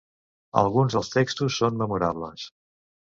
[0.61, 2.49] Alguns dels textos són memorables.